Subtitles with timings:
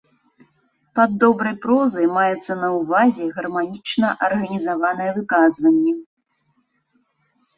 [0.99, 5.93] Пад добрай прозай маецца на ўвазе гарманічна арганізаванае выказванне.